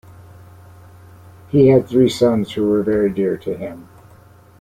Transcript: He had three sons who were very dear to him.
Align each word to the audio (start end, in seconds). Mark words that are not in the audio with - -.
He 1.49 1.67
had 1.67 1.87
three 1.87 2.09
sons 2.09 2.51
who 2.53 2.67
were 2.67 2.81
very 2.81 3.11
dear 3.13 3.37
to 3.37 3.55
him. 3.55 3.87